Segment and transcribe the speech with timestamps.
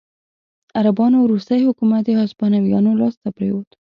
[0.79, 3.69] عربانو وروستی حکومت د هسپانویانو لاسته پرېوت.